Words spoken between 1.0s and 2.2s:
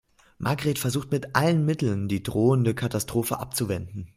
mit allen Mitteln,